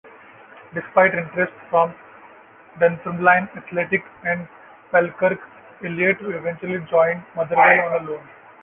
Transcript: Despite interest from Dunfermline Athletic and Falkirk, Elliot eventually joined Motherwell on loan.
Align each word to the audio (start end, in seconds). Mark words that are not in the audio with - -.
Despite 0.73 1.13
interest 1.13 1.53
from 1.69 1.93
Dunfermline 2.79 3.47
Athletic 3.55 4.03
and 4.23 4.47
Falkirk, 4.89 5.37
Elliot 5.85 6.17
eventually 6.21 6.79
joined 6.89 7.23
Motherwell 7.35 7.93
on 7.99 8.07
loan. 8.07 8.27